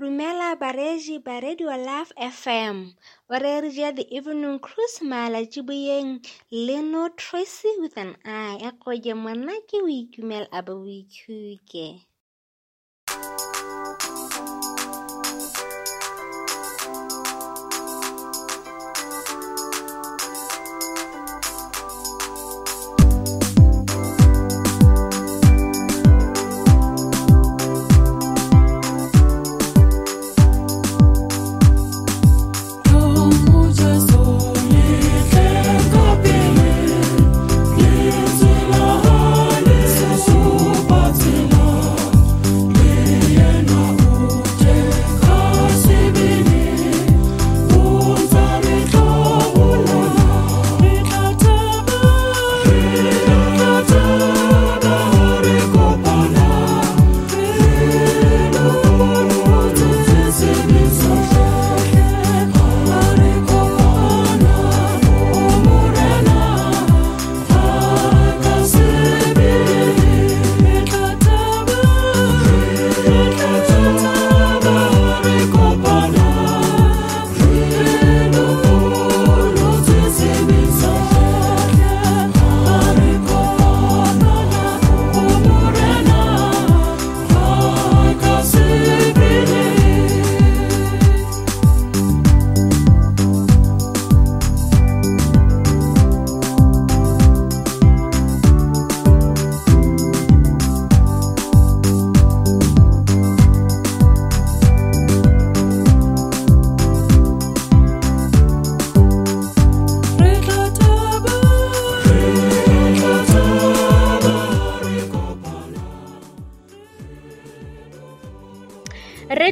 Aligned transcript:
Rumela 0.00 0.56
bareji 0.56 1.18
ba 1.20 1.36
Radio 1.40 1.68
Love 1.68 2.16
FM 2.16 2.96
o 3.28 3.34
rerile 3.36 3.92
The 3.92 4.08
Evening 4.08 4.58
Cruise 4.58 5.04
malatšiboyeng 5.04 6.24
Leno 6.48 7.12
Tracy 7.12 7.76
with 7.76 7.98
an 8.00 8.16
I. 8.24 8.56
I 8.56 8.68
a 8.68 8.72
koje 8.72 9.12
monna 9.12 9.52
ke 9.68 9.84
o 9.84 9.88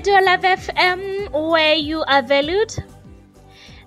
Radio 0.01 0.17
Love 0.25 0.49
FM, 0.57 1.29
where 1.53 1.75
you 1.75 2.01
are 2.09 2.23
valued. 2.23 2.73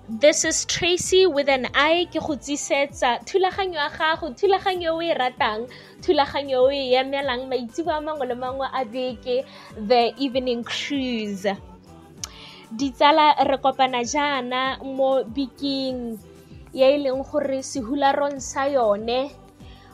This 0.08 0.44
is 0.44 0.64
Tracy 0.64 1.26
with 1.26 1.48
an 1.50 1.66
I 1.74 2.06
ke 2.06 2.22
go 2.22 2.38
tsisetsa 2.38 3.26
thulaganyo 3.26 3.74
ya 3.74 3.90
gago 3.90 4.30
thulaganyo 4.30 5.02
e 5.02 5.10
ratang 5.10 5.66
thulaganyo 6.06 6.70
e 6.70 6.94
emelang 6.94 7.50
maitsibo 7.50 7.90
a 7.90 7.98
mangwe 7.98 8.30
le 8.30 8.36
mangwe 8.38 8.70
a 8.70 8.84
beke 8.86 9.42
the 9.74 10.14
evening 10.16 10.62
cruise 10.62 11.50
ditsala 12.70 13.34
re 13.50 13.58
kopana 13.58 14.06
jaana 14.06 14.78
mo 14.84 15.24
biking 15.24 16.14
ya 16.72 16.94
e 16.94 16.98
leng 17.02 17.26
gore 17.26 17.58
sehularong 17.58 18.38
sa 18.38 18.70
yone 18.70 19.34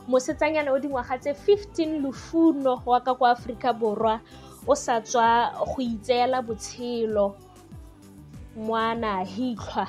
mosetsanyana 0.05 0.69
o 0.69 0.77
dingwaga 0.77 1.17
tse 1.17 1.33
15 1.33 1.97
lufuno 1.97 2.77
wa 2.85 3.01
ka 3.01 3.17
kwa 3.17 3.31
aforika 3.33 3.73
borwa 3.73 4.21
o 4.67 4.75
sa 4.75 5.01
tswa 5.01 5.51
go 5.65 5.81
itseela 5.81 6.41
botshelo. 6.41 7.35
Ngwana 8.57 9.23
hitlhwa 9.23 9.87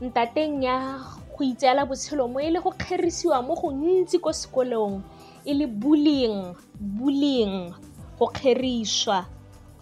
ntateng 0.00 0.62
ya 0.62 1.00
go 1.32 1.42
itseela 1.44 1.86
botshelo 1.86 2.28
mo 2.28 2.40
e 2.40 2.50
le 2.50 2.60
go 2.60 2.70
kgerisiwa 2.70 3.42
mo 3.42 3.54
go 3.54 3.72
ntsi 3.72 4.18
ko 4.18 4.30
sekolong 4.32 5.02
e 5.44 5.52
le 5.54 5.66
bullying 5.66 6.54
bullying 6.78 7.72
go 8.18 8.26
kgerisiwa 8.26 9.26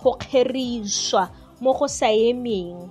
go 0.00 0.14
kgerisiwa 0.20 1.28
mo 1.60 1.72
go 1.74 1.86
sa 1.88 2.08
emeng. 2.08 2.88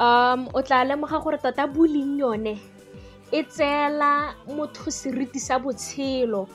Um 0.00 0.48
o 0.54 0.62
tla 0.62 0.84
lemoga 0.84 1.20
gore 1.20 1.38
tota 1.38 1.66
bullying 1.66 2.18
yone 2.18 2.54
e 3.32 3.40
tseela 3.42 4.34
motho 4.48 4.90
seriti 4.90 5.40
sa 5.40 5.58
botshelo 5.58 6.48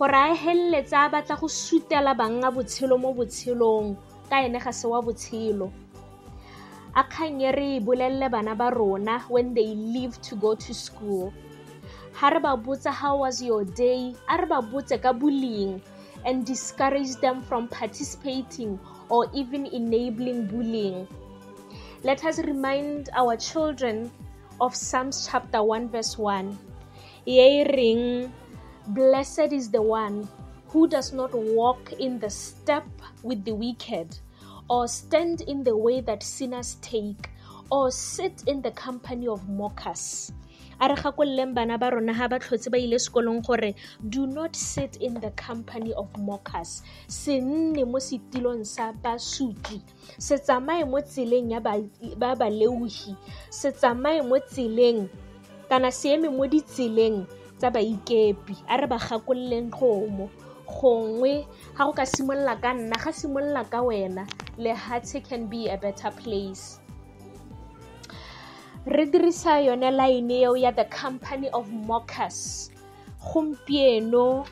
gore 0.00 0.16
a 0.16 0.34
feleletsa 0.34 1.04
a 1.04 1.10
batla 1.12 1.36
go 1.36 1.46
sutela 1.46 2.16
banga 2.16 2.48
botshelo 2.50 2.96
mo 2.96 3.12
botshelong 3.12 4.00
ka 4.30 4.40
ene 4.40 4.56
ga 4.58 4.72
se 4.72 4.88
wa 4.88 5.02
botshelo. 5.02 5.68
A 6.96 7.04
kganye 7.04 7.52
re 7.52 7.80
bolelele 7.84 8.30
bana 8.30 8.54
ba 8.56 8.70
rona 8.72 9.20
when 9.28 9.52
they 9.52 9.74
leave 9.76 10.16
to 10.22 10.36
go 10.36 10.54
to 10.54 10.72
school. 10.72 11.34
Ha 12.16 12.30
re 12.30 12.40
ba 12.40 12.56
botsa 12.56 12.88
how 12.90 13.18
was 13.18 13.42
your 13.42 13.64
day? 13.64 14.16
A 14.26 14.40
re 14.40 14.46
ba 14.48 14.62
botse 14.64 14.96
ka 14.96 15.12
bullying 15.12 15.82
and 16.24 16.46
discourage 16.46 17.20
them 17.20 17.42
from 17.42 17.68
participating 17.68 18.80
or 19.10 19.28
even 19.34 19.66
enabling 19.66 20.48
bullying. 20.48 21.06
Let 22.04 22.24
us 22.24 22.38
remind 22.38 23.10
our 23.12 23.36
children 23.36 24.10
of 24.62 24.74
psalms 24.74 25.28
chapter 25.28 25.60
1 25.62 25.92
verse 25.92 26.16
1 26.16 26.56
ye 27.28 27.64
reng 27.68 28.32
Blessed 28.88 29.52
is 29.52 29.70
the 29.70 29.82
one 29.82 30.28
who 30.68 30.88
does 30.88 31.12
not 31.12 31.34
walk 31.34 31.92
in 31.98 32.18
the 32.18 32.30
step 32.30 32.86
with 33.22 33.44
the 33.44 33.52
wicked, 33.52 34.18
or 34.68 34.88
stand 34.88 35.42
in 35.42 35.64
the 35.64 35.76
way 35.76 36.00
that 36.00 36.22
sinners 36.22 36.76
take, 36.80 37.28
or 37.70 37.90
sit 37.90 38.44
in 38.46 38.62
the 38.62 38.70
company 38.72 39.28
of 39.28 39.48
mockers. 39.48 40.32
a 40.80 40.88
re 40.88 40.94
gakololeng 40.96 41.52
bana 41.54 41.76
ba 41.76 41.90
rona 41.92 42.14
ga 42.14 42.26
ba 42.28 42.38
tlhotse 42.38 43.74
do 44.08 44.26
not 44.26 44.56
sit 44.56 44.96
in 44.96 45.12
the 45.20 45.30
company 45.32 45.92
of 45.92 46.08
mockers. 46.16 46.82
Se 47.06 47.38
nne 47.38 47.84
mo 47.84 47.98
setilong 47.98 48.64
sa 48.64 48.92
basutli 48.92 49.82
se 50.18 50.38
tsamaye 50.38 50.88
mo 50.88 50.96
tseleng 51.02 51.52
ya 51.52 51.60
ba 51.60 52.34
baleuhi. 52.34 53.14
Se 53.50 53.72
tsamaye 53.72 54.24
mo 54.24 54.40
tseleng 54.40 55.08
kana 55.68 55.92
se 55.92 56.16
eme 56.16 56.32
mo 56.32 56.48
tsa 57.60 57.68
baikepi 57.68 58.56
a 58.72 58.80
re 58.80 58.86
ba 58.88 58.96
gakololeng 58.96 59.68
tlhomo 59.68 60.32
gongwe 60.64 61.44
ga 61.76 61.84
go 61.84 61.92
ka 61.92 62.06
simolola 62.08 62.56
ka 62.56 62.72
nna 62.72 62.96
ga 62.96 63.12
simolola 63.12 63.62
ka 63.68 63.84
wena 63.84 64.24
lehatshe 64.56 65.20
can 65.20 65.44
be 65.50 65.68
a 65.68 65.76
better 65.76 66.08
place. 66.14 66.80
Re 68.86 69.04
dirisa 69.04 69.60
yone 69.60 69.90
line 69.92 70.30
eo 70.30 70.56
ya 70.56 70.70
the 70.72 70.88
company 70.88 71.52
of 71.52 71.68
mockers. 71.68 72.70
Gompieno 73.20 74.48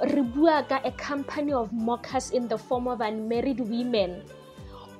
re 0.00 0.22
bua 0.22 0.64
ka 0.64 0.80
a 0.88 0.92
company 0.96 1.52
of 1.52 1.68
mockers 1.72 2.30
in 2.30 2.48
the 2.48 2.56
form 2.56 2.88
of 2.88 3.04
unmarried 3.04 3.60
women 3.60 4.22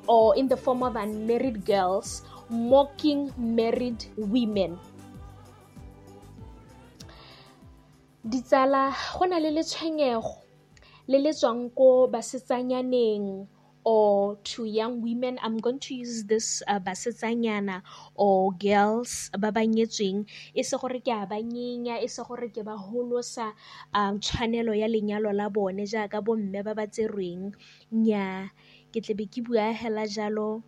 or 0.04 0.36
in 0.36 0.48
the 0.48 0.56
form 0.56 0.82
of 0.82 0.96
unmarried 0.96 1.64
girls 1.64 2.28
mocking 2.50 3.32
married 3.38 4.04
women 4.16 4.76
ditsala 8.28 8.92
go 9.16 9.24
na 9.24 9.38
le 9.40 9.50
letshwenyego 9.56 10.44
le 11.08 11.18
le 11.24 11.32
tswang 11.32 11.72
ko 11.72 11.88
basetsanyaneng 12.12 13.48
or 13.88 14.36
to 14.44 14.68
young 14.68 15.00
women. 15.00 15.38
I'm 15.40 15.56
going 15.56 15.80
to 15.88 15.94
use 15.94 16.24
this 16.28 16.62
uh, 16.68 16.76
basetsanyana 16.76 17.80
or 18.14 18.52
girls 18.52 19.32
ba 19.32 19.48
ba 19.48 19.64
nyetsweng. 19.64 20.28
E 20.52 20.60
se 20.60 20.76
gore 20.76 21.00
ke 21.00 21.08
a 21.08 21.24
ba 21.24 21.40
nyenya 21.40 21.96
e 22.04 22.08
se 22.08 22.20
gore 22.20 22.52
ke 22.52 22.60
ba 22.60 22.76
holosa 22.76 23.56
um, 23.96 24.20
tshwanelo 24.20 24.76
ya 24.76 24.92
lenyalo 24.92 25.32
la 25.32 25.48
bone 25.48 25.88
jaaka 25.88 26.20
bomme 26.20 26.60
ba 26.60 26.76
ba 26.76 26.84
tserweng. 26.84 27.56
Nya 27.96 28.52
ke 28.92 29.00
tlebe 29.00 29.24
ke 29.32 29.40
bua 29.40 29.72
hela 29.72 30.04
jalo 30.04 30.60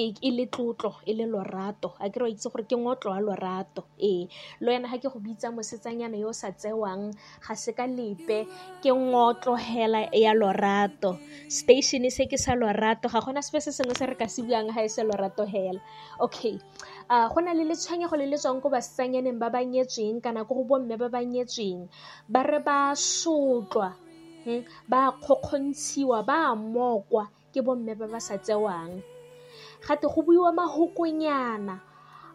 e 0.00 0.30
le 0.30 0.46
tlotlo 0.46 1.00
e 1.06 1.12
le 1.14 1.26
lorato. 1.26 1.94
A 2.00 2.10
kere 2.10 2.24
wa 2.24 2.30
itse 2.30 2.48
gore 2.50 2.64
ke 2.66 2.76
ngotlo 2.76 3.10
wa 3.14 3.20
lorato. 3.20 3.84
Ee 4.00 4.26
le 4.60 4.68
wena 4.72 4.88
ga 4.88 4.98
ke 4.98 5.08
go 5.12 5.18
bitsa 5.20 5.52
mosetsanyana 5.54 6.18
yo 6.18 6.28
o 6.28 6.32
sa 6.32 6.50
tsewang 6.50 7.14
ga 7.44 7.54
se 7.54 7.72
ka 7.72 7.86
lepe 7.86 8.46
ke 8.82 8.90
ngotlo 8.90 9.54
hela 9.54 10.08
ya 10.12 10.32
lorato. 10.34 11.18
Station 11.48 12.02
se 12.10 12.26
ke 12.26 12.38
sa 12.38 12.54
lorato 12.54 13.08
ga 13.08 13.20
gona 13.20 13.42
sepe 13.42 13.60
se 13.60 13.70
sengwe 13.70 13.94
se 13.94 14.06
re 14.06 14.16
ka 14.16 14.26
se 14.26 14.42
buang 14.42 14.72
ga 14.74 14.82
e 14.82 14.88
se 14.88 15.02
lorato 15.04 15.44
hela. 15.46 15.80
Okay 16.20 16.58
uh, 17.10 17.28
go 17.28 17.40
na 17.40 17.52
le 17.52 17.64
letshwenyego 17.64 18.16
le 18.16 18.26
le 18.26 18.38
tswang 18.38 18.60
ko 18.60 18.68
basetsanyaneng 18.72 19.38
ba 19.38 19.50
ba 19.50 19.60
nyetsweng 19.62 20.18
kana 20.22 20.44
ko 20.44 20.54
go 20.58 20.64
bomme 20.64 20.96
ba 20.98 21.08
ba 21.08 21.20
nyetsweng. 21.22 21.86
Ba 22.28 22.42
re 22.42 22.58
ba 22.58 22.96
sotlwa 22.96 23.94
hmm? 24.44 24.62
ba 24.88 25.12
kgokgontshiwa 25.20 26.24
ba 26.24 26.52
mokwa 26.56 27.28
ke 27.52 27.62
bomme 27.62 27.94
ba 27.94 28.06
ba 28.10 28.20
sa 28.20 28.36
tsewang 28.36 29.13
gate 29.84 30.06
go 30.08 30.20
buiwa 30.22 30.50
mahokonyana 30.52 31.76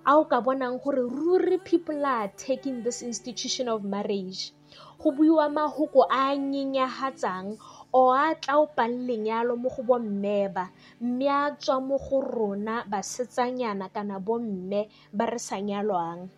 a 0.05 0.11
o 0.17 0.25
ka 0.25 0.39
bonang 0.41 0.79
gore 0.81 1.03
ruri 1.03 1.57
people 1.63 2.05
are 2.05 2.31
taking 2.37 2.81
this 2.83 3.01
institution 3.01 3.67
of 3.67 3.83
marriage. 3.83 4.53
Go 5.01 5.11
buiwa 5.11 5.49
mahoko 5.49 6.05
a 6.09 6.35
nyenyahatsang 6.35 7.57
o 7.93 8.11
a 8.13 8.35
tlaopang 8.35 9.07
lenyalo 9.07 9.57
mo 9.57 9.69
go 9.69 9.83
bomme 9.83 10.53
ba 10.53 10.69
mme 11.01 11.27
a 11.29 11.51
tswa 11.57 11.79
mo 11.81 11.97
go 11.97 12.21
rona 12.21 12.83
basetsanyana 12.85 13.89
kana 13.93 14.19
bomme 14.19 14.89
ba 15.13 15.25
re 15.25 15.39
sa 15.39 15.57
nyalwang. 15.59 16.29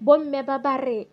Bomme 0.00 0.40
ba 0.46 0.58
ba 0.58 0.76
re 0.76 1.08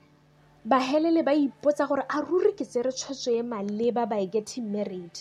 ba 0.65 0.81
helele 0.81 1.21
ba 1.21 1.29
ipotsa 1.37 1.85
gore 1.85 2.01
a 2.09 2.17
ruri 2.25 2.57
ke 2.57 2.65
tsere 2.65 2.89
tshwetso 2.89 3.29
e 3.29 3.45
maleba 3.45 4.09
by 4.09 4.25
getting 4.25 4.65
married. 4.73 5.13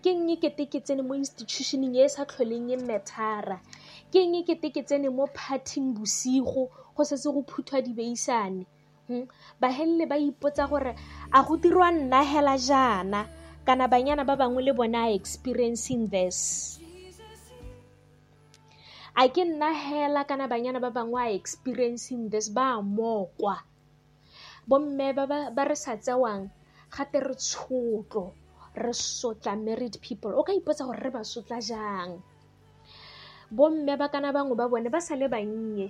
Ke 0.00 0.08
eng 0.16 0.24
kete 0.40 0.64
ke 0.72 0.80
tsene 0.80 1.04
mo 1.04 1.12
institutioneng 1.12 1.92
e 2.00 2.04
e 2.04 2.08
sa 2.08 2.24
tlholeng 2.24 2.72
e 2.72 2.80
methara 2.80 3.60
ke 4.08 4.24
eng 4.24 4.40
kete 4.40 4.72
ke 4.72 4.80
tsene 4.88 5.12
mo 5.12 5.28
parting 5.28 5.92
bosigo 5.92 6.72
go 6.96 7.02
setse 7.04 7.28
go 7.28 7.44
phuthwa 7.44 7.84
dibeisane? 7.84 8.64
Hmm? 9.04 9.28
bahelele 9.60 10.08
ba 10.08 10.16
ipotsa 10.16 10.64
gore 10.64 10.96
a 11.28 11.44
go 11.44 11.60
dirwa 11.60 11.92
nna 11.92 12.24
hela 12.24 12.56
jaana? 12.56 13.28
Kana 13.68 13.92
banyana 13.92 14.24
ba 14.24 14.32
bangwe 14.32 14.64
le 14.64 14.72
bone 14.72 14.96
a 14.96 15.12
experiencing 15.12 16.08
this? 16.08 16.80
A 19.12 19.28
ke 19.28 19.44
nna 19.44 19.76
hela 19.76 20.24
kana 20.24 20.48
banyana 20.48 20.80
ba 20.80 20.88
bangwe 20.88 21.20
a 21.20 21.36
experiencing 21.36 22.32
this? 22.32 22.48
Ba 22.48 22.80
mokwa 22.80 23.60
bomme 24.66 25.08
ba, 25.14 25.62
re 25.64 25.76
sa 25.78 25.94
tsewang 25.96 26.50
gate 26.90 27.18
re 27.22 27.34
tshotlo 27.34 28.34
re 28.76 28.92
sotla 28.92 29.56
married 29.56 29.96
people. 30.02 30.34
O 30.36 30.42
ka 30.42 30.52
ipotsa 30.52 30.84
gore 30.84 31.00
re 31.00 31.10
ba 31.10 31.22
sotla 31.24 31.58
jang? 31.62 32.20
Bomme 33.50 33.94
ba 33.96 34.10
kana 34.10 34.34
bangwe 34.34 34.54
ba 34.58 34.66
bone 34.68 34.90
ba 34.90 35.00
sa 35.00 35.14
le 35.14 35.28
bannye. 35.30 35.88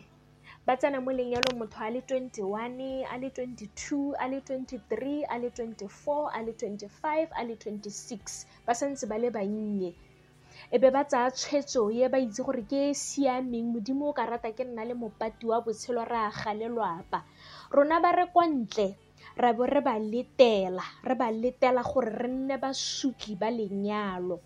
Ba 0.67 0.75
tsena 0.77 0.99
mo 1.01 1.11
lenyalong 1.15 1.59
motho 1.59 1.79
a 1.79 1.91
le 1.95 2.03
21 2.03 3.07
a 3.07 3.17
le 3.19 3.29
22 3.31 4.19
a 4.19 4.27
le 4.29 4.39
23 4.43 5.25
a 5.25 5.37
le 5.39 5.49
24 5.55 6.35
a 6.35 6.43
le 6.43 6.53
25 6.53 7.31
a 7.33 7.43
le 7.47 7.55
26 7.55 8.67
ba 8.67 8.75
santse 8.75 9.07
ba 9.07 9.17
le 9.19 9.31
bannye. 9.31 9.95
E 10.75 10.77
be 10.83 10.91
ba 10.91 11.07
tsaya 11.07 11.31
tshwetso 11.31 11.91
ye 11.95 12.09
ba 12.11 12.19
itse 12.19 12.43
gore 12.43 12.67
ke 12.67 12.91
e 12.91 12.95
siameng 12.95 13.71
modimo 13.71 14.11
o 14.11 14.13
ka 14.13 14.27
rata 14.27 14.51
ke 14.51 14.67
nna 14.67 14.83
le 14.83 14.95
mopati 14.99 15.47
wa 15.47 15.63
botshelo 15.63 16.03
re 16.03 16.19
a 16.27 16.31
galelwapa 16.35 17.23
rona 17.71 18.01
ba 18.01 18.13
re 18.13 18.27
kwa 18.33 18.47
ntle 18.47 18.97
ra 19.37 19.53
bo 19.53 19.67
re 19.67 19.81
ba 19.81 19.99
letela 19.99 20.85
re 21.05 21.15
ba 21.15 21.29
letela 21.31 21.83
gore 21.83 22.11
re 22.11 22.29
nne 22.29 22.57
basutli 22.57 23.35
ba 23.37 23.49
lenyalo. 23.51 24.41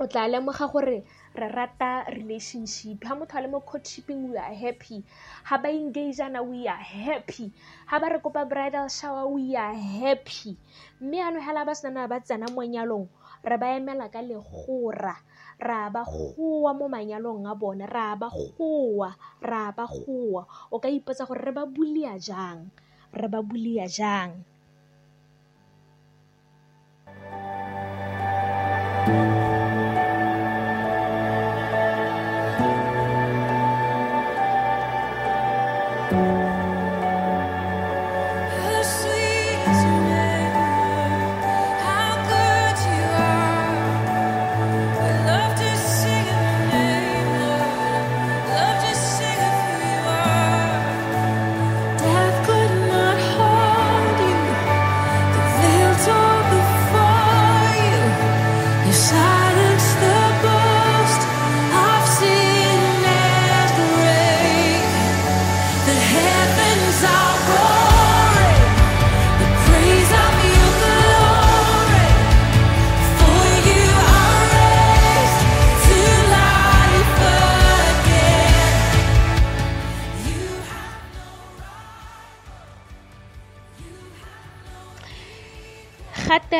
O 0.00 0.06
tla 0.08 0.24
lemoga 0.28 0.64
gore 0.72 1.04
re 1.34 1.48
rata 1.48 2.04
relationship 2.08 3.04
ha 3.04 3.14
motho 3.14 3.36
a 3.36 3.40
le 3.42 3.48
mo 3.48 3.60
courtshiping 3.60 4.32
we 4.32 4.36
are 4.36 4.54
happy. 4.54 5.04
Ha 5.44 5.58
ba 5.58 5.68
engageana 5.68 6.40
we 6.40 6.66
are 6.66 6.80
happy. 6.80 7.52
Ha 7.86 8.00
ba 8.00 8.08
re 8.08 8.18
kopa 8.18 8.48
bridal 8.48 8.88
shower 8.88 9.28
we 9.28 9.56
are 9.56 9.76
happy. 9.76 10.56
Mme 11.00 11.20
ano 11.20 11.40
hela 11.40 11.64
ba 11.64 11.76
senana 11.76 12.08
ba 12.08 12.20
tsena 12.20 12.48
mo 12.48 12.64
nyalong 12.64 13.08
re 13.44 13.56
ba 13.60 13.76
emela 13.76 14.08
ka 14.08 14.24
legora 14.24 15.20
ra 15.60 15.92
ba 15.92 16.02
goa 16.08 16.72
mo 16.72 16.86
manyalong 16.88 17.44
a 17.44 17.54
bone 17.54 17.84
ra 17.84 18.16
ba 18.16 18.28
goa 18.32 19.10
ra 19.44 19.64
ba 19.76 19.84
goa 19.84 20.42
o 20.72 20.76
ka 20.82 20.88
ipotsa 20.88 21.28
gore 21.28 21.44
re 21.44 21.52
ba 21.52 21.64
bulia 21.68 22.16
jang? 22.16 22.72
Re 23.12 23.28
ba 23.28 23.40
bulia 23.44 23.84
jang 23.84 24.30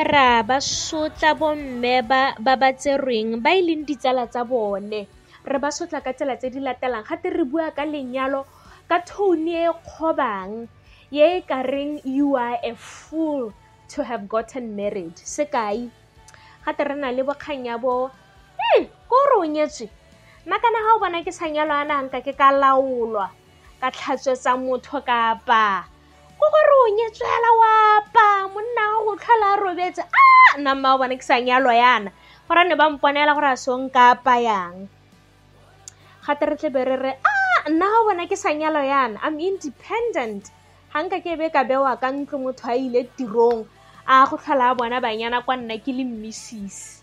gate 0.00 0.16
ra 0.16 0.40
ba 0.40 0.56
sotla 0.64 1.36
bomme 1.36 2.00
ba 2.08 2.32
ba 2.40 2.72
tserweng 2.72 3.44
ba 3.44 3.52
e 3.52 3.60
leng 3.60 3.84
ditsala 3.84 4.24
tsa 4.32 4.48
bone. 4.48 5.04
Re 5.44 5.58
ba 5.60 5.68
sotla 5.68 6.00
ka 6.00 6.16
tsela 6.16 6.40
tse 6.40 6.48
di 6.48 6.56
latelang 6.56 7.04
gate 7.04 7.28
re 7.28 7.44
bua 7.44 7.68
ka 7.68 7.84
lenyalo 7.84 8.48
ka 8.88 9.04
tone 9.04 9.52
e 9.52 9.68
kgobang 9.68 10.72
ye 11.12 11.36
e 11.36 11.40
ka 11.44 11.60
reng 11.60 12.00
you 12.08 12.32
are 12.32 12.56
a 12.64 12.72
fool 12.72 13.52
to 13.92 14.00
have 14.00 14.24
gotten 14.24 14.72
married. 14.72 15.12
Sekai 15.20 15.92
gate 16.64 16.80
re 16.88 16.96
na 16.96 17.12
le 17.12 17.20
bokgang 17.20 17.68
ya 17.68 17.76
bo 17.76 18.08
hmm, 18.56 18.88
ko 19.04 19.16
o 19.36 19.44
nyetswe. 19.44 19.84
Nna 20.48 20.56
kana 20.64 20.80
ga 20.80 20.96
o 20.96 21.00
bona 21.04 21.20
ke 21.20 21.28
sa 21.28 21.44
nyalwa 21.44 21.84
a 21.84 22.20
ke 22.24 22.32
ka 22.32 22.48
laolwa 22.48 23.28
ka 23.76 23.92
tlhatswetsa 23.92 24.56
motho 24.56 25.04
kapa 25.04 25.84
ko 26.40 26.46
gore 26.48 26.74
o 26.80 26.88
nyetswela 26.96 27.50
wapa. 27.60 28.28
Monna 28.48 28.84
wa 28.96 28.98
go 29.04 29.12
tlhola 29.20 29.48
a 29.54 29.60
robetse. 29.60 30.02
A 30.08 30.58
nna 30.58 30.72
mma 30.74 30.94
o 30.94 30.98
bona 30.98 31.14
ke 31.20 31.24
sa 31.24 31.36
nyalwa 31.36 31.74
yana. 31.76 32.10
Gore 32.48 32.64
ne 32.64 32.74
ba 32.80 32.88
mponela 32.88 33.36
gore 33.36 33.52
a 33.52 33.56
song 33.60 33.92
ka 33.92 34.16
apayang 34.16 34.88
gate 36.24 36.44
re 36.46 36.56
tlebe 36.56 36.80
re 36.88 36.96
re 36.96 37.12
a 37.20 37.68
nna 37.68 37.86
ga 37.92 38.00
bona 38.08 38.24
ke 38.24 38.36
sa 38.40 38.50
nyalwa 38.56 38.84
yana. 38.88 39.20
I'm 39.20 39.36
independent. 39.36 40.48
Ga 40.90 40.98
nka 41.04 41.20
ke 41.20 41.36
be 41.36 41.52
ka 41.52 41.62
bewa 41.68 42.00
ka 42.00 42.08
ntlo 42.08 42.40
motho 42.40 42.64
a 42.66 42.74
ile 42.74 43.04
tirong 43.14 43.68
a 44.08 44.26
go 44.26 44.36
tlhola 44.40 44.72
a 44.72 44.74
bona 44.74 44.98
banyana 44.98 45.44
kwa 45.44 45.60
nna 45.60 45.76
ke 45.78 45.92
le 45.92 46.04
mmisisi 46.08 47.00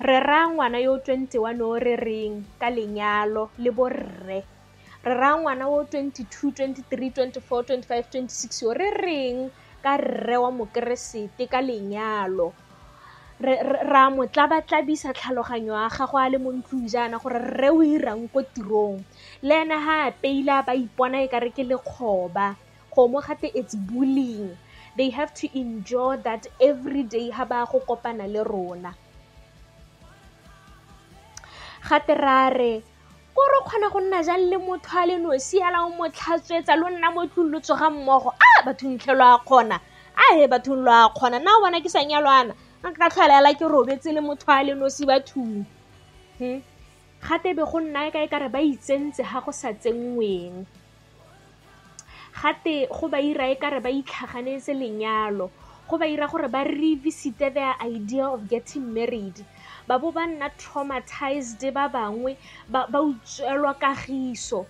re 0.00 0.16
raya 0.20 0.48
ngwana 0.48 0.80
yo 0.80 0.96
21 0.96 1.60
o 1.60 1.76
re 1.76 1.96
reng 1.96 2.44
ka 2.56 2.72
lenyalo 2.72 3.52
le 3.60 3.70
borre 3.70 4.40
re 5.04 5.14
raya 5.16 5.36
ngwana 5.40 5.64
wo 5.68 5.82
22 5.82 6.52
23 6.52 7.40
24 7.40 7.40
25 7.80 8.04
26 8.28 8.64
yo 8.64 8.70
re 8.76 8.90
reng 8.90 9.38
ka 9.80 9.96
rre 9.96 10.36
wa 10.36 10.50
mokeresete 10.52 11.48
ka 11.48 11.60
lenyalo. 11.64 12.52
Ra 13.40 14.12
mo 14.12 14.28
tlabatlabisa 14.28 15.16
tlhaloganyo 15.16 15.72
ya 15.72 15.88
gago 15.88 16.16
a 16.20 16.28
le 16.28 16.36
mo 16.36 16.52
ntlong 16.52 16.84
jaana 16.84 17.16
gore 17.16 17.40
rre 17.40 17.72
o 17.72 17.80
irang 17.80 18.28
ko 18.28 18.44
tirong. 18.44 19.00
Le 19.40 19.64
ene 19.64 19.76
ga 19.80 20.04
a 20.04 20.12
peila 20.12 20.60
ba 20.60 20.76
ipona 20.76 21.24
e 21.24 21.28
kare 21.32 21.48
ke 21.48 21.64
lekgoba. 21.64 22.52
Gomo 22.92 23.24
gate 23.24 23.48
it's 23.56 23.72
bullying. 23.72 24.52
They 25.00 25.08
have 25.16 25.32
to 25.40 25.48
enjoy 25.56 26.20
that 26.28 26.44
every 26.60 27.08
day 27.08 27.32
ha 27.32 27.48
ba 27.48 27.64
go 27.64 27.80
kopana 27.80 28.28
le 28.28 28.44
rona. 28.44 28.92
Gate 31.88 32.12
ra 32.20 32.52
re 32.52 32.84
kore 33.34 33.56
o 33.60 33.62
kgona 33.64 33.88
go 33.92 34.00
nna 34.00 34.22
jang 34.26 34.50
le 34.50 34.56
motho 34.58 34.98
a 34.98 35.06
le 35.06 35.16
nosi 35.18 35.60
hela 35.62 35.86
o 35.86 35.90
mo 35.90 36.08
tlhatswetsa 36.08 36.74
le 36.76 36.90
nna 36.90 37.10
mo 37.14 37.26
tlong 37.26 37.50
lo 37.52 37.58
tsoga 37.60 37.90
mmogo? 37.90 38.30
A 38.34 38.62
bathong 38.66 38.98
tlhelo 38.98 39.24
a 39.24 39.38
kgona. 39.38 39.76
A 40.16 40.34
he 40.36 40.46
bathong 40.46 40.84
lo 40.84 40.92
a 40.92 41.08
kgona. 41.14 41.38
Nna 41.38 41.50
o 41.56 41.60
bona 41.62 41.80
ke 41.80 41.88
sa 41.88 42.00
nyalwana? 42.02 42.54
Ka 42.82 43.08
tlholela 43.08 43.54
ke 43.58 43.64
robetse 43.64 44.12
le 44.12 44.20
motho 44.20 44.48
a 44.48 44.62
le 44.64 44.74
nosi 44.74 45.06
bathong 45.06 45.64
gate 47.20 47.52
be 47.54 47.62
go 47.68 47.78
nna 47.80 48.10
ka 48.10 48.18
e 48.24 48.28
kare 48.28 48.48
ba 48.48 48.58
itsentse 48.64 49.22
ga 49.22 49.40
go 49.44 49.52
sa 49.52 49.72
tsenngweng. 49.72 50.64
Gate 52.40 52.88
go 52.88 53.08
ba 53.08 53.20
ira 53.20 53.50
e 53.52 53.56
kare 53.60 53.80
ba 53.80 53.90
itlhaganetse 53.92 54.72
lenyalo. 54.72 55.50
Go 55.88 55.98
ba 55.98 56.06
ira 56.08 56.26
gore 56.26 56.48
ba 56.48 56.64
revisite 56.64 57.52
their 57.52 57.76
idea 57.84 58.24
of 58.24 58.48
getting 58.48 58.94
married 58.94 59.44
ba 59.88 59.98
bo 59.98 60.10
ba 60.12 60.26
nna 60.26 60.48
traumatized 60.60 61.62
ba 61.72 61.88
bangwe 61.88 62.36
ba 62.68 62.98
utswelwa 63.00 63.74
kagiso. 63.74 64.66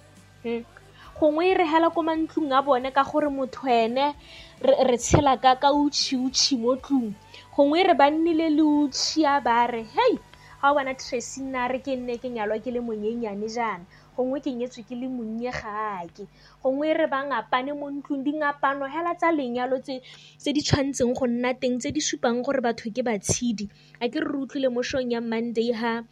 Gongwe 1.20 1.52
e 1.52 1.54
re 1.54 1.66
hela 1.68 1.90
ko 1.92 2.00
mantlong 2.02 2.52
a 2.52 2.62
bone 2.62 2.88
ka 2.96 3.04
gore 3.04 3.28
motho 3.28 3.68
ene 3.68 4.16
re 4.64 4.96
tshela 4.96 5.36
ka 5.36 5.52
ka 5.60 5.68
utšhi-utšhi 5.68 6.56
mo 6.56 6.76
tlong 6.80 7.12
gongwe 7.52 7.84
re 7.84 7.94
ba 7.94 8.08
nnile 8.08 8.48
le 8.56 8.64
utšhi 8.64 9.28
a 9.28 9.36
ba 9.40 9.68
re 9.68 9.84
hei 9.84 10.16
ga 10.60 10.70
o 10.72 10.74
bona 10.74 10.94
tracy 10.96 11.44
nna 11.44 11.68
re 11.68 11.78
ke 11.84 11.92
nne 11.96 12.16
ke 12.16 12.28
nyalwa 12.32 12.56
ke 12.64 12.72
le 12.72 12.80
monyenyane 12.80 13.48
jaana 13.52 13.84
gongwe 14.20 14.44
ke 14.44 14.52
nyetswe 14.52 14.84
ke 14.84 14.92
le 15.00 15.08
monnye 15.08 15.48
gaake 15.48 16.28
gongwe 16.60 16.92
re 16.92 17.06
ba 17.08 17.24
ngapane 17.24 17.72
mo 17.72 17.88
ntlong 17.88 18.20
dingapano 18.20 18.84
hela 18.84 19.16
tsa 19.16 19.32
lenyalo 19.32 19.80
tse 19.80 20.52
di 20.52 20.60
tshwantseng 20.60 21.16
go 21.16 21.24
nna 21.24 21.56
teng 21.56 21.80
tse 21.80 21.88
di 21.88 22.04
supang 22.04 22.44
gore 22.44 22.60
batho 22.60 22.92
ke 22.92 23.00
batshedi 23.00 23.64
a 23.96 24.04
ke 24.12 24.20
re 24.20 24.28
re 24.28 24.36
utlwile 24.44 24.68
mo 24.68 24.84
shong 24.84 25.08
ya 25.08 25.24
monday 25.24 25.72
ha 25.72 26.04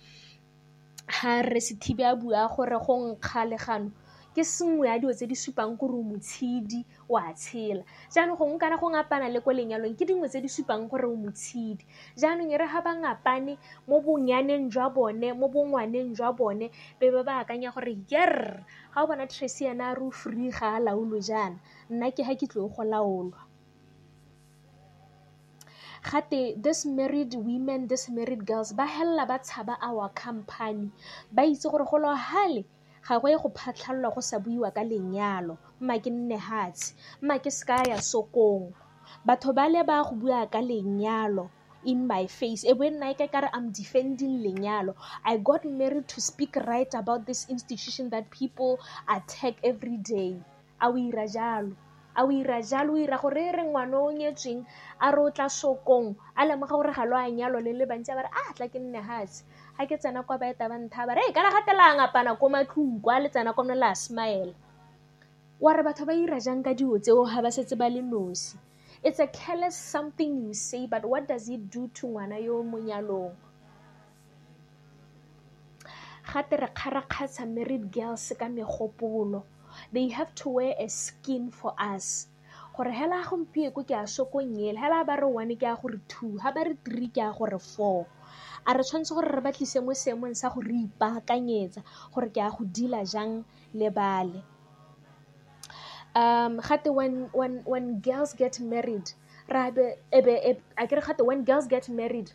ha 1.20 1.32
resithibe 1.44 2.00
a 2.08 2.16
bua 2.16 2.48
gore 2.48 2.80
go 2.80 2.94
nkga 3.12 3.44
legano 3.44 3.92
ke 4.38 4.46
sengwe 4.46 4.86
ya 4.86 4.94
dilo 5.02 5.10
tse 5.10 5.26
di 5.26 5.34
supang 5.34 5.74
gore 5.74 5.98
o 5.98 6.02
motshedi 6.06 6.86
o 7.10 7.18
a 7.18 7.34
tshela. 7.34 7.82
Jaanong 8.06 8.38
gongwe 8.38 8.58
kana 8.62 8.78
go 8.78 8.86
ngapana 8.86 9.26
le 9.26 9.42
ko 9.42 9.50
lenyalong 9.50 9.98
ke 9.98 10.06
dingwe 10.06 10.30
tse 10.30 10.38
di 10.38 10.46
supang 10.46 10.86
gore 10.86 11.10
o 11.10 11.18
motshedi 11.18 11.82
jaanong 12.14 12.54
e 12.54 12.56
re 12.56 12.66
ga 12.70 12.78
ba 12.78 12.94
ngapane 12.94 13.58
mo 13.90 13.98
bonyaneng 13.98 14.70
jwa 14.70 14.94
bone 14.94 15.34
mo 15.34 15.50
bongwaneng 15.50 16.14
jwa 16.14 16.30
bone 16.30 16.70
be 17.02 17.10
ba 17.10 17.26
ba 17.26 17.34
akanya 17.42 17.74
gore 17.74 17.98
yer 18.06 18.62
ga 18.94 19.02
o 19.02 19.06
bona 19.10 19.26
tracy 19.26 19.66
yana 19.66 19.90
a 19.90 19.94
re 19.98 20.06
o 20.06 20.10
free 20.14 20.54
ga 20.54 20.78
a 20.78 20.86
laolo 20.86 21.18
jaana 21.18 21.58
nna 21.90 22.14
ke 22.14 22.22
ga 22.22 22.38
ke 22.38 22.46
tlo 22.46 22.70
go 22.70 22.86
laolwa. 22.86 23.42
Gate 25.98 26.54
this 26.62 26.86
married 26.86 27.34
women 27.34 27.90
this 27.90 28.06
married 28.06 28.46
girls 28.46 28.70
ba 28.70 28.86
helela 28.86 29.26
ba 29.26 29.42
tshaba 29.42 29.74
our 29.82 30.06
company 30.14 30.94
ba 31.34 31.42
itse 31.42 31.66
gore 31.66 31.82
go 31.82 31.98
lo 31.98 32.14
hale 32.14 32.62
ga 33.06 33.18
go 33.20 33.48
phatlhalelwa 33.58 34.14
go 34.14 34.20
sa 34.20 34.38
buiwa 34.38 34.70
ka 34.74 34.82
lenyalo. 34.82 35.58
Mma 35.80 35.98
ke 36.02 36.10
nne 36.10 36.36
hatshe 36.36 36.94
mma 37.22 37.38
ke 37.38 37.50
seka 37.50 37.88
ya 37.88 37.98
sokong. 38.00 38.72
Batho 39.26 39.52
ba 39.54 39.68
le 39.68 39.82
ba 39.84 40.02
go 40.04 40.14
bua 40.16 40.46
ka 40.46 40.60
lenyalo 40.60 41.50
in 41.84 42.06
my 42.06 42.26
face. 42.26 42.64
E 42.64 42.72
bo 42.74 42.84
nna 42.84 43.10
e 43.10 43.14
ka 43.14 43.26
kare 43.26 43.48
i'm 43.54 43.70
defending 43.70 44.42
lenyalo. 44.42 44.94
I 45.24 45.38
got 45.38 45.64
married 45.64 46.08
to 46.08 46.20
speak 46.20 46.56
right 46.56 46.92
about 46.94 47.26
this 47.26 47.46
institution 47.48 48.10
that 48.10 48.30
people 48.30 48.78
attack 49.08 49.54
every 49.62 49.96
day. 49.96 50.36
A 50.80 50.90
o 50.90 50.96
ira 50.96 51.26
jalo? 51.26 51.74
A 52.16 52.24
o 52.26 52.30
ira 52.30 52.60
jalo? 52.62 52.92
O 52.94 52.98
ira 52.98 53.18
gore 53.18 53.48
e 53.48 53.52
re 53.52 53.62
ngwana 53.62 53.96
o 53.96 54.10
nyetsweng 54.10 54.66
a 55.00 55.10
re 55.10 55.20
o 55.22 55.30
tla 55.30 55.48
sokong. 55.48 56.16
A 56.36 56.44
lemoga 56.44 56.74
gore 56.74 56.92
ga 56.92 57.04
lo 57.04 57.16
a 57.16 57.30
nyalo 57.30 57.62
le 57.62 57.72
le 57.72 57.86
bantsi 57.86 58.10
a 58.12 58.16
ba 58.18 58.22
re 58.26 58.30
a 58.30 58.52
tla 58.54 58.68
ke 58.68 58.78
nne 58.78 59.00
hatshe 59.00 59.42
ga 59.78 59.86
ke 59.86 59.94
tsena 59.94 60.26
kwa 60.26 60.38
baeta 60.38 60.66
ba 60.68 61.14
re 61.14 61.22
e 61.30 61.32
kana 61.32 61.54
gatela 61.54 61.94
ngapana 61.94 62.34
ko 62.34 62.50
kwa 63.02 63.18
le 63.22 63.28
tsena 63.30 63.54
kono 63.54 63.74
la 63.74 63.94
smile. 63.94 64.54
Wa 65.60 65.72
re 65.72 65.82
batho 65.82 66.04
ba 66.04 66.14
ira 66.14 66.40
jang 66.40 66.62
ka 66.62 66.74
dilo 66.74 66.98
tseo? 66.98 67.22
Ga 67.24 67.42
ba 67.42 67.50
setse 67.50 67.78
ba 67.78 67.88
le 67.88 68.02
nosi. 68.02 68.58
It's 69.04 69.20
a 69.20 69.28
careless 69.28 69.76
something 69.78 70.42
you 70.42 70.54
say 70.54 70.86
but 70.86 71.04
what 71.04 71.28
does 71.28 71.48
it 71.48 71.70
do 71.70 71.86
to 71.94 72.06
ngwana 72.08 72.42
yo 72.42 72.62
mo 72.64 72.78
nyalong? 72.78 73.34
Gate 76.26 76.58
re 76.58 76.68
kgarakgatsha 76.74 77.46
married 77.46 77.92
girls 77.92 78.32
ka 78.34 78.46
megopolo. 78.50 79.44
They 79.92 80.08
have 80.08 80.34
to 80.42 80.48
wear 80.58 80.74
a 80.76 80.88
skin 80.88 81.52
for 81.52 81.74
us. 81.78 82.26
Gore 82.74 82.90
hela 82.90 83.22
gompieko 83.22 83.86
ke 83.86 83.94
a 83.94 84.10
sokonyele 84.10 84.74
hela 84.74 85.04
ba 85.06 85.14
re 85.22 85.26
one 85.26 85.54
ke 85.54 85.70
a 85.70 85.78
gore 85.78 86.02
two 86.08 86.34
ga 86.42 86.50
ba 86.50 86.66
re 86.66 86.74
three 86.84 87.06
ke 87.14 87.22
a 87.22 87.30
gore 87.30 87.58
four 87.62 88.06
a 88.68 88.76
re 88.76 88.84
tshwanetse 88.84 89.14
gore 89.16 89.32
re 89.32 89.40
batlise 89.40 89.80
mo 89.80 89.96
seemong 89.96 90.36
sa 90.36 90.52
go 90.52 90.60
re 90.60 90.84
ipaakanyetsa 90.84 91.80
gore 92.12 92.28
ke 92.28 92.40
a 92.44 92.52
go 92.52 92.64
dila 92.68 93.00
jang 93.04 93.44
le 93.72 93.88
bale. 93.88 94.44
Um 96.14 96.60
gate 96.60 96.92
when, 96.92 97.30
when, 97.32 97.62
when 97.64 98.00
girls 98.00 98.34
get 98.34 98.60
married 98.60 99.08
rabe 99.48 99.96
ebe 100.12 100.60
a 100.76 100.86
kere 100.86 101.00
gate 101.00 101.24
when 101.24 101.44
girls 101.44 101.66
get 101.66 101.88
married 101.88 102.30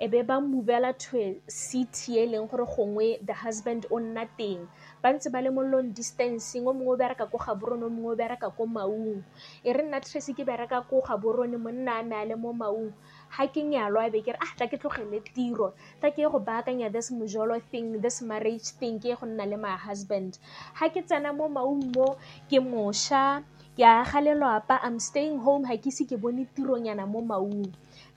e 0.00 0.06
be 0.06 0.20
ba 0.22 0.36
movela 0.40 0.92
to 0.98 1.16
a 1.16 1.36
city 1.48 2.18
e 2.18 2.26
leng 2.26 2.50
gore 2.50 2.66
gongwe 2.66 3.24
the 3.24 3.32
husband 3.32 3.86
o 3.90 3.96
nna 3.96 4.28
teng. 4.36 4.68
Ba 5.02 5.14
ntse 5.14 5.32
ba 5.32 5.40
le 5.40 5.50
mo 5.50 5.62
long 5.62 5.88
distancing 5.94 6.66
o 6.66 6.72
mongwe 6.72 6.94
o 6.94 6.98
bereka 6.98 7.30
ko 7.30 7.38
gaborone 7.38 7.86
o 7.86 7.88
mongwe 7.88 8.12
o 8.12 8.16
bereka 8.18 8.50
ko 8.50 8.66
maung. 8.66 9.24
E 9.64 9.72
re 9.72 9.82
nna 9.86 10.00
tracy 10.04 10.34
ke 10.34 10.44
bereka 10.44 10.84
ko 10.84 11.00
gaborone 11.00 11.56
monna 11.56 12.00
a 12.00 12.02
me 12.02 12.16
a 12.16 12.24
le 12.26 12.36
mo 12.36 12.52
maung 12.52 12.92
ga 13.36 13.44
ke 13.46 13.60
nyalwa 13.62 14.08
be 14.12 14.24
ke 14.24 14.32
re 14.34 14.38
ah 14.40 14.52
tla 14.56 14.66
ke 14.66 14.76
tlogele 14.80 15.20
tiro. 15.34 15.72
Tla 16.00 16.10
ke 16.10 16.18
ye 16.24 16.28
go 16.28 16.40
baakanya 16.40 16.88
this 16.92 17.10
mojolo 17.10 17.60
thing 17.70 18.00
this 18.00 18.22
marriage 18.22 18.72
thing 18.80 18.98
ke 18.98 19.12
ye 19.12 19.16
go 19.20 19.26
nna 19.26 19.44
le 19.46 19.56
my 19.56 19.76
husband. 19.76 20.38
Ga 20.78 20.88
ke 20.88 21.04
tsena 21.04 21.30
mo 21.36 21.48
maung 21.48 21.92
mo 21.94 22.16
ke 22.50 22.58
mošwa 22.58 23.44
ke 23.78 23.84
aga 23.86 24.18
lelwapa 24.18 24.82
i'm 24.82 24.98
staying 24.98 25.38
home 25.38 25.62
ga 25.62 25.78
ke 25.78 25.92
ise 25.92 26.02
ke 26.08 26.18
bone 26.18 26.48
tironyana 26.56 27.06
mo 27.06 27.20
maung. 27.22 27.68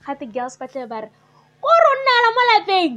Gate 0.02 0.26
girls 0.32 0.58
ba 0.58 0.66
tle 0.66 0.86
ba 0.90 1.06
re 1.06 1.08
ko 1.62 1.70
ro 1.70 1.92
nnala 2.00 2.28
mo 2.34 2.42
lapeng? 2.50 2.94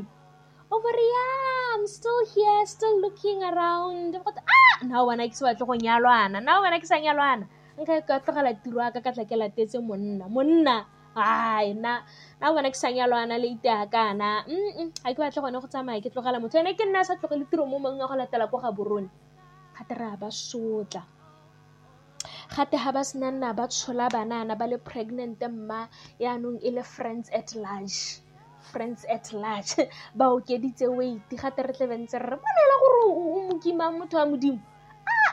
Over 0.74 0.98
yeah 0.98 1.78
i'm 1.78 1.86
still 1.86 2.26
here 2.34 2.66
still 2.66 2.98
looking 2.98 3.46
around. 3.46 4.18
Ah 4.18 4.82
na 4.82 5.06
bona 5.06 5.30
ke 5.30 5.36
se 5.38 5.46
batle 5.46 5.68
go 5.70 5.78
nyalwana 5.78 6.42
na 6.42 6.58
bona 6.58 6.82
ke 6.82 6.88
sa 6.90 6.98
nyalwana? 6.98 7.46
Nka 7.78 8.08
ka 8.08 8.24
tlogela 8.24 8.56
tiro 8.56 8.80
ya 8.82 8.90
ka 8.90 9.04
ka 9.04 9.12
tla 9.14 9.28
ke 9.30 9.36
latetse 9.38 9.78
monna. 9.84 10.26
Monna 10.32 10.88
ai 11.16 11.74
na 11.74 12.04
na 12.40 12.52
bona 12.52 12.70
ke 12.70 12.78
sa 12.78 12.92
nyalwana 12.92 13.40
le 13.40 13.48
iteakana 13.56 14.44
ga 14.46 15.10
ke 15.14 15.20
batle 15.24 15.42
gone 15.42 15.58
go 15.64 15.68
tsamaya 15.68 16.04
ke 16.04 16.12
tlogela 16.12 16.40
motho 16.44 16.60
ene 16.60 16.76
ke 16.76 16.86
nna 16.86 17.08
sa 17.08 17.16
tlogele 17.16 17.48
tiro 17.50 17.66
mo 17.66 17.80
mongwe 17.80 18.06
go 18.08 18.16
latela 18.20 18.52
ko 18.52 18.58
gaborone 18.60 19.10
gate 19.76 19.96
re 20.00 20.08
a 20.14 20.18
ba 20.18 20.30
sotla. 20.32 21.04
Gate 22.56 22.78
ga 22.78 22.92
ba 22.92 23.04
sena 23.04 23.32
nna 23.32 23.54
ba 23.54 23.68
tshola 23.68 24.08
banana 24.10 24.56
ba 24.56 24.66
le 24.68 24.78
pregnant 24.78 25.42
mma 25.42 25.88
yaanong 26.20 26.60
e 26.64 26.70
le 26.72 26.84
friends 26.84 27.28
at 27.40 27.56
large. 27.56 28.22
Friends 28.72 29.06
at 29.06 29.32
large. 29.34 29.76
Ba 30.18 30.26
okeditse 30.36 30.88
weight 30.90 31.30
gate 31.30 31.62
re 31.68 31.74
tle 31.74 31.86
bentse 31.92 32.18
re 32.20 32.28
re 32.32 32.38
bonela 32.44 32.76
gore 32.82 33.00
o 33.08 33.40
mokima 33.50 33.92
motho 33.92 34.18
wa 34.18 34.26
modimo. 34.26 34.62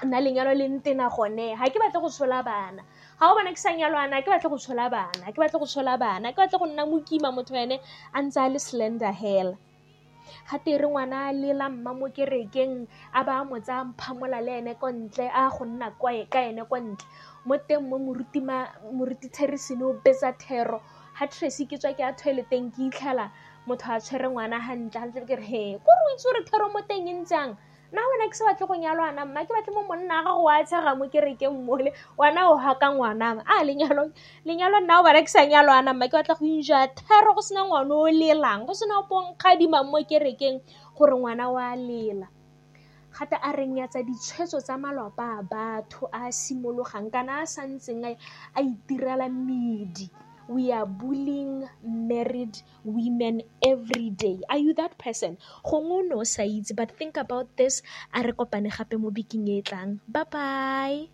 A 0.02 0.04
nna 0.04 0.18
lenyalo 0.20 0.52
le 0.54 0.66
ntena 0.68 1.08
gone 1.08 1.56
ga 1.56 1.66
ke 1.70 1.78
batle 1.78 2.00
go 2.02 2.08
tshola 2.10 2.42
bana 2.44 2.82
ga 3.22 3.30
o 3.30 3.34
bona 3.38 3.54
ke 3.54 3.60
sa 3.62 3.70
nyalwana 3.70 4.18
ke 4.18 4.26
batle 4.34 4.50
go 4.50 4.58
tshola 4.58 4.90
bana 4.90 5.30
ke 5.30 5.38
batle 5.38 5.58
go 5.62 5.66
tshola 5.70 5.94
bana 5.94 6.32
ke 6.34 6.38
batle 6.42 6.58
go 6.58 6.66
nna 6.66 6.82
mokima 6.90 7.30
motho 7.30 7.54
ene 7.54 7.78
a 8.10 8.18
ntse 8.18 8.38
a 8.42 8.48
le 8.50 8.58
slender 8.58 9.12
hela. 9.14 9.54
Gate 10.50 10.74
re 10.82 10.88
ngwana 10.90 11.30
a 11.30 11.32
lela 11.32 11.68
mma 11.70 11.92
mo 11.94 12.06
kerekeng 12.16 12.74
a 13.14 13.22
ba 13.22 13.44
mo 13.46 13.60
tsaya 13.62 13.84
mphamola 13.86 14.42
le 14.42 14.58
ene 14.58 14.74
ko 14.74 14.90
ntle 14.90 15.30
a 15.30 15.44
go 15.54 15.64
nna 15.64 15.94
ka 16.34 16.40
ene 16.50 16.66
ko 16.66 16.76
ntle. 16.82 17.06
Mo 17.46 17.54
teng 17.68 17.86
mo 17.90 17.96
moruti 18.02 19.28
therisene 19.30 19.84
o 19.86 19.94
betsa 20.02 20.34
thero. 20.34 20.82
Ga 21.14 21.26
tracy 21.30 21.66
ke 21.70 21.78
tswa 21.78 21.94
ke 21.94 22.02
a 22.02 22.10
toileteng 22.18 22.74
ke 22.74 22.90
itlhela 22.90 23.30
motho 23.70 23.86
a 23.86 24.00
tshwere 24.02 24.26
ngwana 24.34 24.58
gantle 24.66 24.98
ga 24.98 25.06
tle 25.14 25.26
ke 25.30 25.36
re 25.38 25.46
he 25.46 25.62
kore 25.78 26.00
o 26.02 26.10
itse 26.18 26.26
gore 26.26 26.42
thero 26.42 26.66
mo 26.74 26.82
teng 26.90 27.06
e 27.06 27.14
ntsang 27.22 27.54
nna 27.92 28.00
wena 28.08 28.24
ke 28.24 28.34
se 28.36 28.44
batle 28.48 28.64
go 28.66 28.74
nyalwana 28.74 29.22
mma 29.28 29.44
ke 29.44 29.52
batle 29.52 29.72
mo 29.76 29.82
monna 29.84 30.16
a 30.20 30.24
gago 30.24 30.42
wa 30.48 30.56
tshega 30.64 30.92
mo 30.96 31.04
kerekeng 31.12 31.52
mole 31.66 31.92
wana 32.16 32.48
o 32.48 32.56
haka 32.56 32.88
ngwana 32.88 33.44
a 33.44 33.60
lenyalo 33.68 34.08
lenyalo 34.48 34.80
nna 34.80 35.00
o 35.00 35.04
bara 35.04 35.20
ke 35.20 35.28
sa 35.28 35.44
nyalwana 35.44 35.92
mma 35.92 36.08
ke 36.08 36.16
batla 36.16 36.34
go 36.40 36.44
inja 36.48 36.88
thero 36.96 37.36
go 37.36 37.44
sena 37.44 37.68
ngwana 37.68 37.92
o 37.92 38.08
lelang. 38.08 38.64
Go 38.64 38.72
sena 38.72 39.04
ponkgadimang 39.04 39.92
mo 39.92 40.00
kerekeng 40.08 40.64
gore 40.96 41.12
ngwana 41.20 41.52
wa 41.52 41.76
lela. 41.76 42.28
Gate 43.12 43.36
a 43.36 43.52
re 43.52 43.68
nyatsa 43.68 44.00
ditshwetso 44.00 44.56
tsa 44.64 44.80
malapa 44.80 45.36
a 45.36 45.42
batho 45.44 46.08
a 46.08 46.32
simologang 46.32 47.12
kana 47.12 47.44
a 47.44 47.46
sa 47.46 47.68
ntseng 47.68 48.08
a 48.08 48.60
itirela 48.64 49.28
medi 49.28 50.08
we 50.48 50.72
are 50.72 50.86
bullying 50.86 51.68
married 51.84 52.62
women 52.84 53.42
every 53.64 54.10
day. 54.10 54.40
Are 54.48 54.58
you 54.58 54.74
that 54.74 54.98
person? 54.98 55.38
Gongwe 55.64 55.98
o 55.98 56.02
ne 56.02 56.14
o 56.14 56.24
sa 56.24 56.42
itse 56.42 56.74
but 56.74 56.90
think 56.98 57.16
about 57.16 57.48
this. 57.56 57.82
A 58.14 58.22
bye 60.08 60.24
bye 60.30 61.08